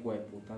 [0.00, 0.54] hijo de puta.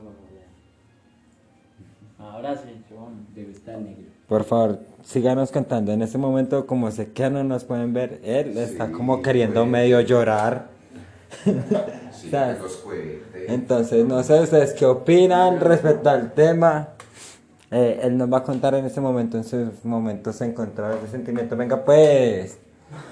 [2.18, 3.26] Ahora sí, John.
[3.34, 4.04] Debe estar negro.
[4.28, 5.92] Por favor, síganos contando.
[5.92, 9.60] En este momento, como sé que no nos pueden ver, él está Sí, como queriendo
[9.60, 9.70] pues.
[9.70, 10.68] medio llorar.
[12.12, 12.30] Sí.
[13.48, 16.90] Entonces, no sé ustedes qué opinan respecto al tema.
[17.70, 21.56] Eh, él nos va a contar en este momento, en sus momentos encontrados de sentimiento.
[21.56, 22.58] Venga, pues.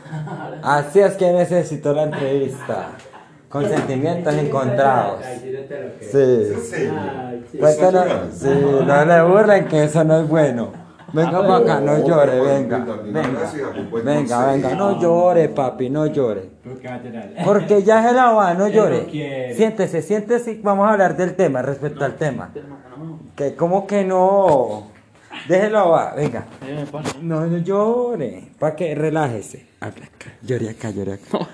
[0.62, 2.90] Así es que necesito la entrevista.
[3.50, 5.20] Con sentimientos encontrados.
[5.24, 5.58] Ay,
[6.00, 6.54] sí.
[7.50, 7.58] Sí.
[7.58, 8.42] Cuéntanos.
[8.86, 10.70] no le burlen que eso no es bueno.
[11.12, 12.78] Venga para acá, no llore, venga.
[12.78, 13.52] Venga,
[14.04, 16.48] venga, venga, no llore, papi, no llore.
[17.44, 19.08] Porque ya es el agua, no llore.
[19.56, 22.50] Siéntese, siéntese y vamos a hablar del tema, respecto al tema.
[23.34, 24.89] Que como que no.
[25.48, 26.44] Déjelo va, venga.
[27.22, 28.52] No, no llore.
[28.58, 29.66] Para que relájese.
[29.80, 31.26] Habla acá, llore acá, llore acá.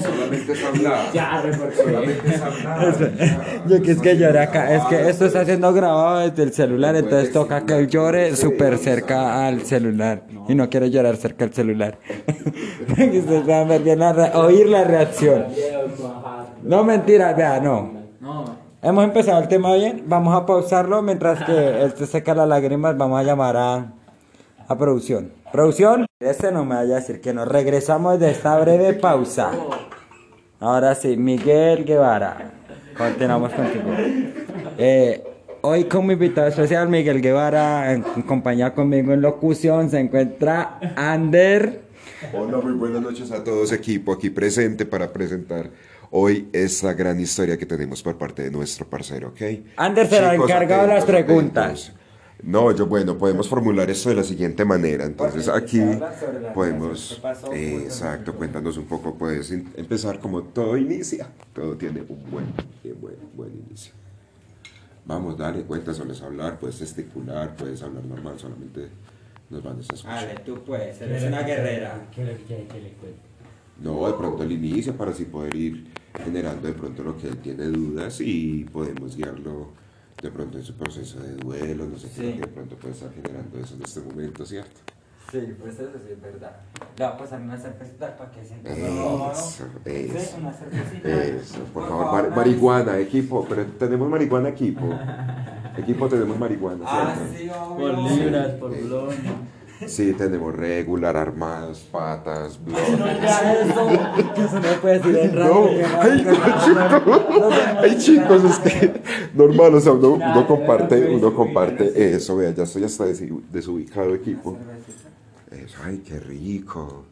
[0.00, 1.12] Solamente es hablar.
[1.12, 1.42] Ya.
[1.76, 2.94] Solamente es hablar.
[3.68, 6.96] Yo que es que llore acá, es que esto está siendo grabado desde el celular,
[6.96, 11.52] entonces toca que él llore súper cerca al celular y no quiere llorar cerca al
[11.52, 11.98] celular.
[12.96, 15.46] Ver bien la oír la reacción.
[16.62, 17.92] No mentira, vea, no.
[18.20, 22.46] No, Hemos empezado el tema bien, vamos a pausarlo mientras que él se seca las
[22.46, 23.92] lágrimas, vamos a llamar a,
[24.68, 25.32] a producción.
[25.50, 29.50] Producción, este no me vaya a decir que no, regresamos de esta breve pausa.
[30.60, 32.52] Ahora sí, Miguel Guevara,
[32.96, 33.84] continuamos contigo.
[34.76, 35.24] Eh,
[35.62, 41.85] hoy con mi invitado especial, Miguel Guevara, en compañía conmigo en locución, se encuentra Ander.
[42.32, 45.70] Hola, muy buenas noches a todos, equipo aquí presente para presentar
[46.10, 49.42] hoy esta gran historia que tenemos por parte de nuestro parcero, ¿ok?
[49.76, 51.64] Ander será encargado de las preguntas.
[51.64, 51.92] atentos.
[52.42, 55.04] No, yo, bueno, podemos formular esto de la siguiente manera.
[55.04, 55.80] Entonces, aquí
[56.54, 57.20] podemos.
[57.52, 59.14] eh, exacto, cuéntanos un poco.
[59.14, 61.28] Puedes empezar como todo inicia.
[61.54, 62.46] Todo tiene un buen,
[62.84, 63.92] bien buen, buen inicio.
[65.06, 68.88] Vamos, dale, cuenta, sueles hablar, puedes gesticular, puedes hablar normal, solamente
[69.50, 70.10] nos van a escuchar.
[70.18, 72.06] Ale, tú puedes, eres una guerrera.
[72.14, 73.18] ¿Qué es lo que quiere que le cuente?
[73.80, 75.86] No, de pronto el inicio para así poder ir
[76.24, 79.68] generando de pronto lo que él tiene dudas y podemos guiarlo
[80.22, 82.22] de pronto en su proceso de duelo, no sé Sí.
[82.22, 84.80] qué, de pronto puede estar generando eso en este momento, ¿cierto?
[85.30, 86.56] Sí, pues eso sí es verdad.
[86.96, 89.42] Le voy a pasar una cervecita para que sienta Eso,
[89.84, 91.24] Sí, eso, una cervecita.
[91.24, 94.86] eso, por favor, mar- marihuana, equipo, pero tenemos marihuana, equipo.
[95.78, 97.34] Equipo tenemos marihuana, Ah, ¿cierto?
[97.38, 97.76] sí, obvio.
[97.94, 99.56] por libras, por blon.
[99.86, 102.78] Sí, tenemos regular, armados, patas, blog.
[102.98, 103.90] No, ya eso,
[104.36, 105.54] eso no puede decir en radio.
[105.54, 109.02] No, ay, no, Ay chicos, es que
[109.34, 114.56] normal, o sea, uno, uno comparte, uno comparte eso, vea, ya estoy hasta desubicado equipo.
[115.50, 117.04] Eso, ay, qué rico.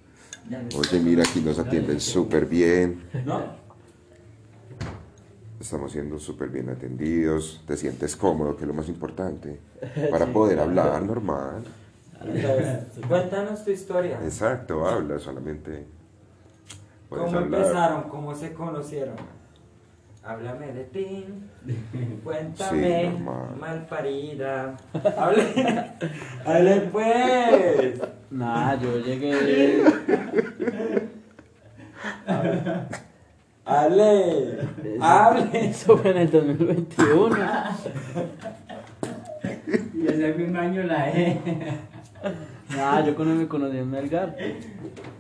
[0.77, 3.03] Oye, mira, aquí nos atienden súper bien.
[3.27, 3.43] ¿No?
[5.65, 7.63] Estamos siendo súper bien atendidos.
[7.67, 9.59] Te sientes cómodo, que es lo más importante.
[10.11, 11.65] Para poder hablar normal.
[12.23, 14.21] Entonces, cuéntanos tu historia.
[14.23, 15.87] Exacto, habla solamente.
[17.09, 17.61] Puedes ¿Cómo hablar.
[17.63, 18.03] empezaron?
[18.11, 19.17] ¿Cómo se conocieron?
[20.23, 21.25] Háblame de ti.
[22.25, 23.57] Cuéntame, Sí, normal.
[23.59, 24.77] malparida.
[25.17, 25.93] Hable,
[26.45, 28.01] hable pues.
[28.31, 29.83] Nada, yo llegué.
[33.65, 34.59] Ale,
[35.01, 35.69] hable.
[35.71, 37.37] Eso fue en el 2021.
[39.95, 41.41] y hace un año la E.
[42.79, 44.37] Ah, yo cuando me conocí en Melgar,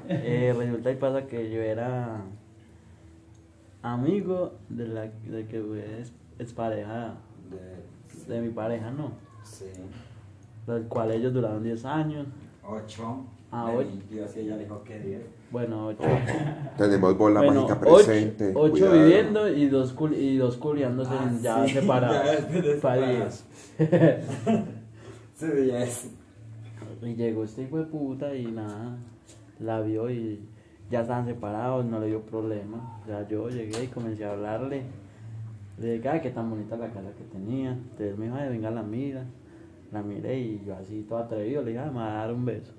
[0.09, 2.23] eh, resulta y pasa que yo era
[3.83, 7.15] amigo de la de que es, es pareja
[7.51, 9.13] de, de, mi pareja, ¿no?
[9.45, 9.67] Sí.
[10.67, 12.27] Del cual ellos duraron 10 años.
[12.67, 13.25] 8.
[13.57, 15.21] Ah, a
[15.53, 15.99] Bueno, 8.
[16.77, 18.51] Tenemos bola bueno, mágica presente.
[18.53, 22.37] 8 viviendo y dos, cul y dos culiándose ah, ya sí, separados.
[22.83, 23.45] Para 10.
[25.37, 26.11] sí, ya es.
[27.01, 28.97] Y llegó este hijo de puta y nada.
[29.61, 30.41] La vio y
[30.91, 33.01] ya estaban separados, no le dio problema.
[33.07, 34.83] Ya yo llegué y comencé a hablarle.
[35.79, 37.71] Le dije, ah, qué tan bonita la casa que tenía.
[37.71, 39.25] Entonces me dijo, venga, la mira.
[39.93, 42.45] La miré y yo así todo atrevido le dije, ah, me va a dar un
[42.45, 42.73] beso.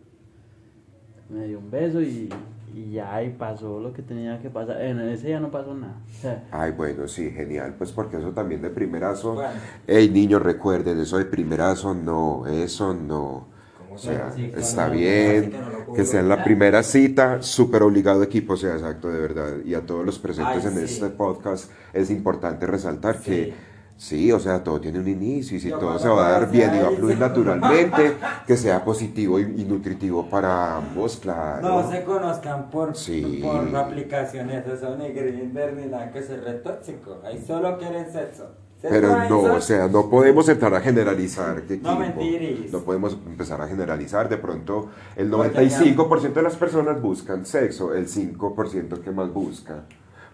[1.30, 2.30] Me dio un beso y,
[2.74, 4.82] y ya y pasó lo que tenía que pasar.
[4.82, 5.96] En ese día no pasó nada.
[6.08, 9.34] O sea, Ay, bueno, sí, genial, pues porque eso también de primerazo.
[9.36, 9.50] Bueno.
[9.88, 13.48] Ey, niños, recuerden, eso de primerazo no, eso no.
[13.80, 17.42] ¿Cómo O sea, Sí, está bien que no lo que sea en la primera cita,
[17.42, 19.54] súper obligado equipo, o sea, exacto, de verdad.
[19.66, 20.94] Y a todos los presentes Ay, en sí.
[20.96, 23.24] este podcast es importante resaltar Sí.
[23.24, 23.54] que
[23.98, 26.52] Sí, o sea, todo tiene un inicio y si Yo todo se va a dar
[26.52, 31.62] bien y va a fluir naturalmente, que sea positivo y, y nutritivo para ambos, claro.
[31.68, 33.40] No se conozcan por, Sí.
[33.42, 37.22] por aplicaciones, eso ni Grindr ni nada que se re tóxico.
[37.24, 38.48] Ahí solo quieren sexo.
[38.82, 41.64] Pero no, o sea, no podemos entrar a generalizar.
[41.64, 42.72] ¿qué No mentiris.
[42.72, 44.30] No podemos empezar a generalizar.
[44.30, 49.86] De pronto, el Porque 95% de las personas buscan sexo, el 5% que más busca.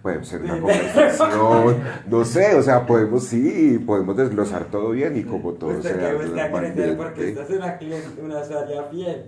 [0.01, 1.77] Puede ser una conversación,
[2.07, 6.09] no sé, o sea, podemos, sí, podemos desglosar todo bien y como todo Usted sea
[6.09, 9.25] que busca crecer porque usted es una cliente, una usuaria fiel.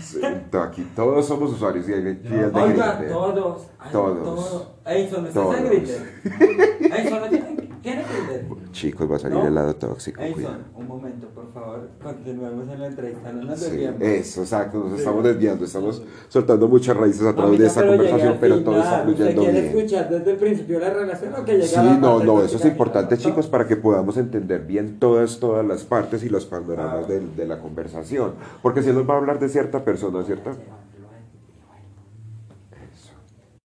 [0.00, 0.20] Sí,
[0.52, 3.12] Aquí todos somos usuarios y hay fiel de Oiga, Grindr.
[3.12, 3.66] todos.
[3.80, 4.22] ay, Todos.
[4.22, 4.68] todos.
[4.86, 5.56] Edison, ¿usted Todos.
[5.56, 6.94] está en Grindr?
[6.98, 8.41] Edison, ¿no tiene, tiene Grindr?
[8.72, 9.46] Chicos, va a salir ¿No?
[9.46, 10.36] el lado tóxico, cuidado.
[10.56, 11.88] Edison, un momento, por favor.
[12.02, 14.00] Continuemos en la entrevista, no nos Sí, desviemos.
[14.02, 17.92] eso, exacto, nos estamos desviando, estamos soltando muchas raíces a través Mamita, de esta pero
[17.96, 19.76] conversación, pero todo está fluyendo ¿Usted quiere bien.
[19.76, 22.42] escuchar desde el principio la relación o que llegue Sí, a la no, parte no,
[22.42, 26.46] eso es importante, chicos, para que podamos entender bien todas, todas las partes y los
[26.46, 27.08] panoramas Ah.
[27.08, 28.32] de, de la conversación.
[28.62, 30.52] Porque si nos va a hablar de cierta persona, ¿cierta?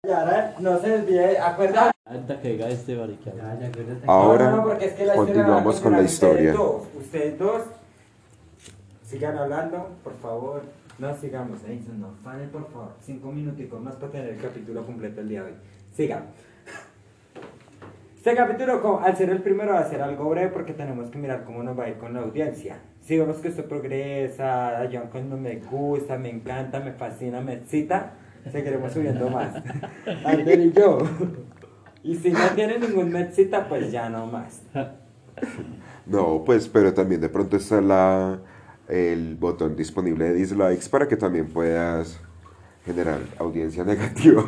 [0.06, 1.92] Y ahora no se desvíe, acuérdate.
[2.13, 2.95] Ahorita que diga este.
[4.06, 6.51] Ahora No, no, no, porque es que la historia continuamos con la historia.
[6.51, 7.62] Ustedes dos, ustedes dos,
[9.04, 10.62] sigan hablando, por favor.
[11.00, 12.92] No sigamos, Edison, no, paren por favor.
[13.01, 15.57] Cinco minuticos más para tener el capítulo completo el día de hoy.
[15.92, 16.25] Sigan.
[18.15, 21.44] Este capítulo, al ser el primero, va a ser algo breve porque tenemos que mirar
[21.44, 22.77] cómo nos va a ir con la audiencia.
[23.01, 28.13] Si vemos que esto progresa, John cuando me gusta, me encanta, me fascina, me excita,
[28.50, 29.62] seguiremos subiendo más.
[30.25, 31.00] Arden y yo.
[32.04, 34.62] Y si no tiene ningún me excita, pues ya no más.
[36.06, 38.38] No, pues, pero también de pronto está la,
[38.90, 42.20] el botón disponible de dislikes para que también puedas
[42.86, 44.46] generar audiencia negativa.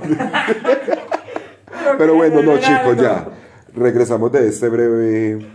[1.98, 3.30] Pero bueno, no chicos, ya.
[3.74, 5.46] Regresamos de este breve,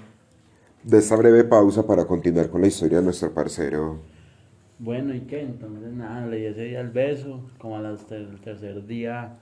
[0.82, 3.98] de esta breve pausa para continuar con la historia de nuestro parcero.
[4.78, 5.42] Bueno, ¿y qué?
[5.42, 7.42] Entonces, nada, le di ese día el beso.
[7.58, 9.36] Como al el tercer día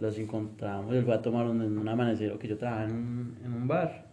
[0.00, 0.92] los encontramos.
[0.94, 4.06] Él fue a tomar un, un amanecero que yo trabajaba en un, en un bar.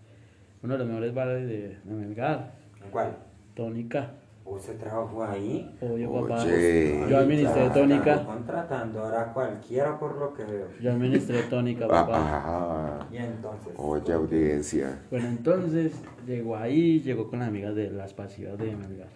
[0.63, 2.51] Uno de los mejores bares de, de Melgar.
[2.91, 3.15] ¿Cuál?
[3.53, 4.11] Tónica.
[4.45, 5.75] ¿Usted trabajó ahí?
[5.81, 6.41] Obvio, papá.
[6.43, 7.05] Oye.
[7.09, 8.23] Yo administré tónica.
[8.25, 10.67] contratando ahora a cualquiera por lo que veo.
[10.81, 12.13] Yo administré tónica, Ah, papá.
[12.17, 13.73] ah, Y entonces.
[13.75, 14.99] oye, audiencia.
[15.11, 15.91] Bueno, entonces
[16.25, 19.09] llegó ahí, llegó con las amigas de las pasivas de Melgar.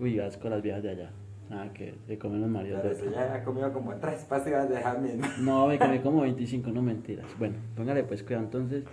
[0.00, 1.10] Uy, asco las viejas de allá.
[1.52, 4.70] Nada que se comen los maridos Pero de eso ya ha comido como tres pasivas
[4.70, 5.20] de jamín.
[5.40, 7.26] No, me comí como 25, no mentiras.
[7.38, 8.44] Bueno, póngale pues cuidado.
[8.44, 8.84] Entonces,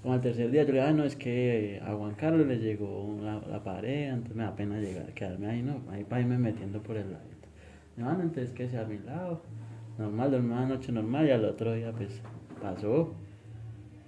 [0.00, 2.58] como al tercer día, yo le dije, ah, no, es que a Juan Carlos le
[2.58, 6.38] llegó la, la pareja, entonces me da pena llegar, quedarme ahí, no, ahí para irme
[6.38, 7.24] metiendo por el lado.
[7.96, 9.42] No, no, entonces que sea a mi lado.
[9.98, 12.22] Normal, dormí una noche normal y al otro día, pues,
[12.62, 13.12] pasó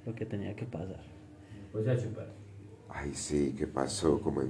[0.07, 1.03] lo que tenía que pasar.
[1.73, 2.40] Pues a chupar.
[2.93, 4.21] Ay, sí, ¿qué pasó?
[4.21, 4.43] ¿Cómo,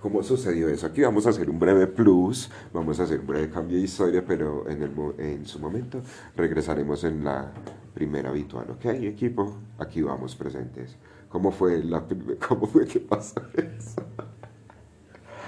[0.00, 0.86] ¿Cómo sucedió eso?
[0.86, 4.24] Aquí vamos a hacer un breve plus, vamos a hacer un breve cambio de historia,
[4.26, 6.00] pero en, el, mo- en su momento
[6.34, 7.52] regresaremos en la
[7.92, 9.58] primera habitual, ¿ok, equipo?
[9.78, 10.96] Aquí vamos presentes.
[11.28, 12.04] ¿Cómo fue, la,
[12.48, 14.02] cómo fue que pasó eso?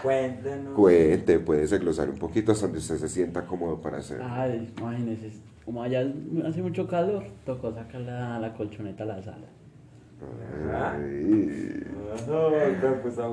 [0.02, 0.74] Cuéntenos.
[0.74, 4.24] Cuente, puede desglosar un poquito hasta donde usted se sienta cómodo para hacerlo.
[4.28, 5.32] Ay, imagínese,
[5.64, 6.06] como allá
[6.46, 9.46] hace mucho calor, tocó sacar la, la colchoneta a la sala.
[12.26, 12.50] No,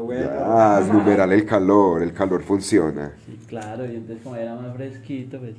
[0.04, 0.30] bueno.
[0.30, 3.14] ya, numeral el calor, el calor funciona.
[3.26, 5.56] Sí, claro, y entonces como era más fresquito, pues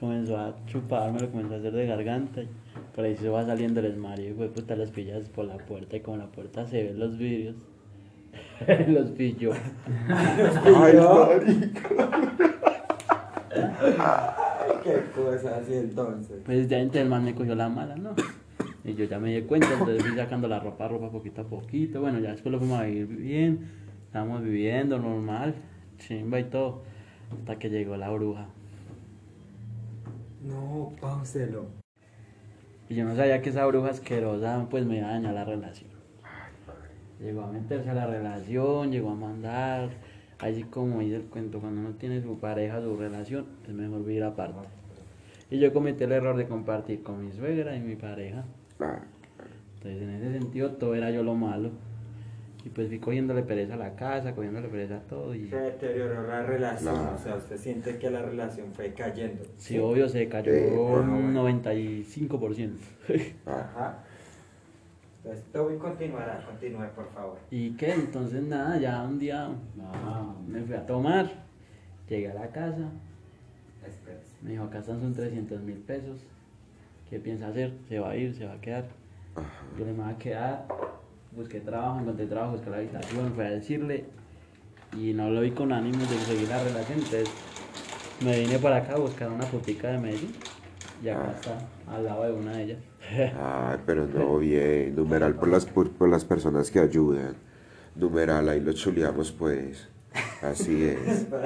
[0.00, 2.48] comenzó a chuparme, lo comenzó a hacer de garganta y
[2.94, 5.96] por ahí se va saliendo el esmario y fue puta las pillas por la puerta
[5.96, 7.56] y como la puerta se ven los vidrios,
[8.88, 9.52] los pilló.
[13.96, 16.38] Ay, qué cosa así entonces.
[16.44, 18.14] Pues ya entonces el man me cogió la mala, ¿no?
[18.84, 22.02] Y yo ya me di cuenta, entonces fui sacando la ropa, ropa poquito a poquito.
[22.02, 23.66] Bueno, ya después lo fuimos a vivir bien,
[24.06, 25.54] estábamos viviendo normal,
[25.98, 26.82] chimba y todo,
[27.32, 28.46] hasta que llegó la bruja.
[30.42, 31.66] No, pauselo.
[32.90, 35.90] Y yo no sabía que esa bruja asquerosa pues me iba a dañar la relación.
[37.18, 39.88] Llegó a meterse a la relación, llegó a mandar.
[40.38, 44.24] Así como dice el cuento, cuando uno tiene su pareja, su relación, es mejor vivir
[44.24, 44.68] aparte.
[45.50, 48.44] Y yo cometí el error de compartir con mi suegra y mi pareja.
[48.78, 51.70] Entonces en ese sentido todo era yo lo malo.
[52.64, 55.34] Y pues fui cogiéndole pereza a la casa, cogiéndole pereza a todo.
[55.34, 59.42] Y Se deterioró la relación, o sea, usted siente que la relación fue cayendo.
[59.58, 61.60] sí, obvio se cayó bueno, un bueno.
[61.60, 62.72] 95%.
[63.46, 63.98] Ajá.
[65.22, 67.38] Entonces, todo y continuará, continúe, por favor.
[67.50, 67.92] ¿Y qué?
[67.92, 70.36] Entonces nada, ya un día No.
[70.48, 71.30] me fui a tomar,
[72.08, 72.90] llegué a la casa,
[73.86, 74.36] Espérese.
[74.42, 76.18] me dijo, acá están son 300 mil pesos,
[77.10, 77.72] ¿qué piensa hacer?
[77.88, 78.34] ¿Se va a ir?
[78.34, 78.86] ¿Se va a quedar?
[79.78, 80.66] Yo le me voy a quedar,
[81.32, 84.04] busqué trabajo, encontré trabajo, busqué la habitación, fui a decirle
[84.96, 87.28] y no lo vi con ánimos de seguir la relación, entonces
[88.24, 90.32] me vine para acá a buscar una putica de Medellín
[91.02, 91.32] y acá Ah.
[91.34, 91.58] está,
[91.92, 92.78] al lado de una de ellas.
[93.10, 94.94] Ay, pero no, bien.
[94.94, 97.34] Numeral por las, por, por las personas que ayudan.
[97.96, 99.88] Numeral, ahí lo chuleamos, pues.
[100.42, 101.26] Así es.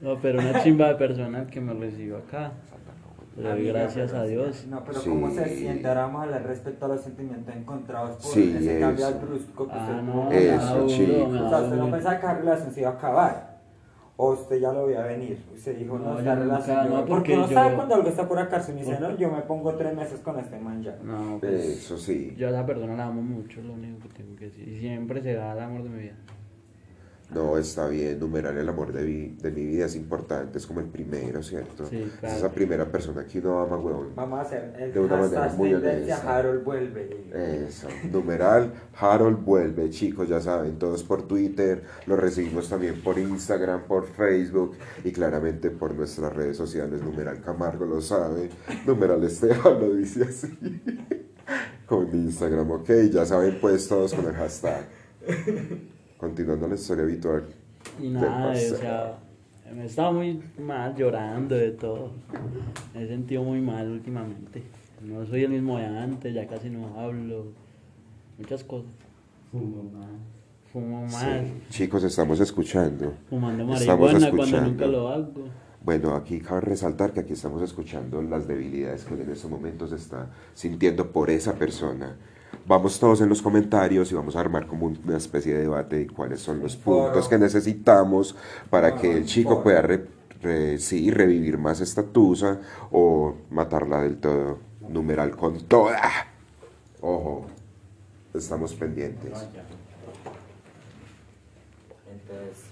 [0.00, 2.52] No, pero una chimba de personal que me recibió acá.
[3.46, 4.66] Amiga, gracias a sí, Dios.
[4.68, 5.08] No, pero Sí.
[5.10, 5.86] ¿cómo se siente?
[5.88, 9.18] Ahora vamos a hablar respecto a los sentimientos encontrados por Sí, ese cambio eso.
[9.20, 10.88] brusco que Ah, usted no, Eso, O
[11.50, 13.48] sea, usted no pensaba que la relación se iba a acabar.
[14.20, 15.38] O usted ya lo veía venir.
[15.54, 16.76] Usted dijo, no, No, nunca, relación.
[16.84, 18.58] yo- no, porque porque uno yo- sabe cuando algo está por acá.
[18.60, 20.96] Si me dice, no, yo me pongo tres meses con este man ya.
[21.04, 22.34] No, pues Eso sí.
[22.36, 24.66] yo a esa persona la amo mucho, lo único que tengo que decir.
[24.66, 26.14] Y siempre será el amor de mi vida.
[27.30, 28.18] No, está bien.
[28.18, 30.56] Numeral el amor de, vi- de mi vida es importante.
[30.56, 31.84] Es como el primero, ¿cierto?
[31.84, 34.08] Sí, Es esa primera persona que uno ama, huevón.
[34.16, 36.38] Vamos a hacer el De una manera muy honesta.
[36.38, 37.26] Harold vuelve.
[37.66, 43.82] Eso, numeral, Harold vuelve, chicos, ya saben, todos por Twitter, lo recibimos también por Instagram,
[43.82, 48.48] por Facebook y claramente por nuestras redes sociales, numeral Camargo lo sabe,
[48.86, 50.58] numeral Esteban lo dice así,
[51.86, 54.86] con Instagram, ok, ya saben pues todos con el hashtag.
[56.38, 57.42] Continuando la historia habitual.
[57.98, 59.18] Y del nada, o sea,
[59.74, 62.12] me estaba muy mal llorando de todo.
[62.94, 64.62] Me he sentido muy mal últimamente.
[65.02, 67.46] No soy el mismo de antes, ya casi no hablo.
[68.38, 68.88] Muchas cosas.
[69.50, 70.06] Fumo más.
[70.72, 71.12] Fumo más.
[71.20, 73.14] Sí, chicos, estamos escuchando.
[73.28, 74.70] Fumando Estamos marihuana cuando escuchando.
[74.70, 75.44] nunca lo hago.
[75.82, 79.90] Bueno, aquí cabe resaltar que aquí estamos escuchando las debilidades que él en estos momentos
[79.90, 82.16] está sintiendo por esa persona.
[82.68, 86.06] Vamos todos en los comentarios y vamos a armar como una especie de debate de
[86.06, 88.36] cuáles son los puntos que necesitamos
[88.68, 90.04] para que el chico pueda re-
[90.42, 92.60] re- sí, revivir más esta tusa
[92.92, 94.58] o matarla del todo.
[94.86, 95.98] Numeral con toda.
[97.00, 97.46] Ojo,
[98.34, 99.32] estamos pendientes.
[102.12, 102.64] Entonces,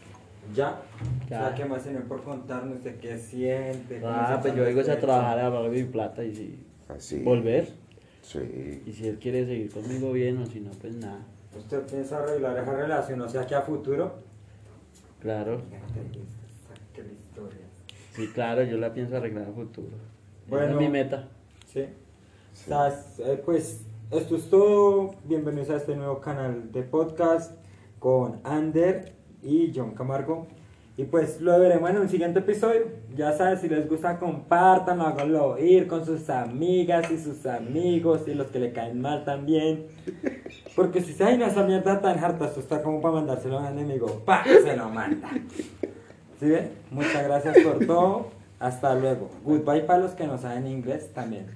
[0.55, 0.83] ya.
[1.29, 1.45] Ya.
[1.45, 4.03] O sea, ¿qué más tiene por contarnos de qué siente?
[4.05, 7.23] Ah, pues yo vengo a trabajar a de mi plata y Así.
[7.23, 7.86] volver.
[8.27, 8.83] Sí.
[8.87, 11.21] Y si él quiere seguir conmigo bien o si no, pues nada.
[11.57, 14.15] ¿Usted piensa arreglar esa relación, o sea, que a futuro?
[15.21, 15.61] Claro.
[18.15, 19.89] Sí, claro, yo la pienso arreglar a futuro.
[20.47, 20.73] Esa Bueno.
[20.73, 21.29] es mi meta.
[21.67, 21.83] Sí.
[21.83, 25.15] O sea, es- eh, pues esto es todo.
[25.25, 27.53] Bienvenidos a este nuevo canal de podcast
[27.99, 30.47] con Ander y John Camargo.
[30.99, 32.87] Y pues lo veremos en un siguiente episodio.
[33.15, 38.35] Ya sabes, si les gusta, compartan, háganlo oír con sus amigas y sus amigos y
[38.35, 39.87] los que le caen mal también.
[40.75, 43.79] Porque si se hay esa mierda tan harta, esto está como para mandárselo a un
[43.79, 44.23] enemigo.
[44.25, 44.43] ¡Pa!
[44.45, 45.29] Se lo manda.
[46.41, 46.71] ¿Sí ven?
[46.91, 48.29] Muchas gracias por todo.
[48.59, 49.29] Hasta luego.
[49.45, 51.47] Goodbye para los que no saben inglés también.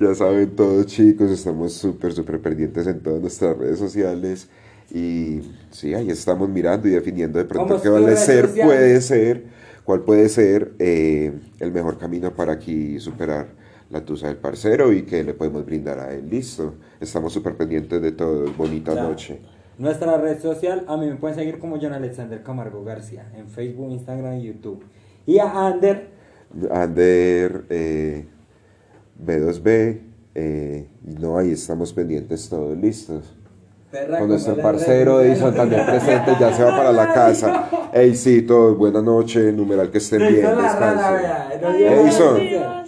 [0.00, 4.48] Ya saben todos chicos, estamos súper, súper pendientes en todas nuestras redes sociales
[4.90, 8.66] y sí, ahí estamos mirando y definiendo de pronto ¿Cómo qué vale ser, social?
[8.66, 9.44] puede ser,
[9.84, 13.48] cuál puede ser eh, el mejor camino para aquí superar
[13.90, 16.28] la tusa del parcero y que le podemos brindar a él.
[16.28, 18.52] Listo, estamos súper pendientes de todo.
[18.56, 19.40] Bonita noche.
[19.78, 23.90] Nuestra red social, a mí me pueden seguir como John Alexander Camargo García en Facebook,
[23.90, 24.84] Instagram y YouTube.
[25.26, 26.10] Y a Ander,
[26.70, 28.26] Ander, eh,
[29.24, 30.00] B2B,
[30.36, 33.34] eh, y no, ahí estamos pendientes todos listos.
[33.94, 37.68] Perra, Con nuestro parcero Edison también presente, ya se va para la casa.
[37.92, 41.62] Ey, sí, todos, buena noche, numeral que estén bien, descansen.
[41.62, 42.82] Edison.